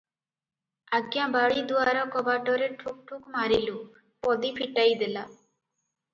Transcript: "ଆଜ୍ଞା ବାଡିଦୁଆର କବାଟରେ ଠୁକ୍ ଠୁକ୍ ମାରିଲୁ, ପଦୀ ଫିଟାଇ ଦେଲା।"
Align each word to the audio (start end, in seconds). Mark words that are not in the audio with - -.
"ଆଜ୍ଞା 0.99 1.27
ବାଡିଦୁଆର 1.35 2.05
କବାଟରେ 2.15 2.71
ଠୁକ୍ 2.81 2.97
ଠୁକ୍ 3.13 3.29
ମାରିଲୁ, 3.37 3.77
ପଦୀ 4.29 4.53
ଫିଟାଇ 4.59 4.99
ଦେଲା।" 5.05 5.29